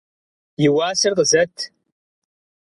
И 0.63 0.65
уасэр 0.75 1.13
къызэт. 1.17 1.55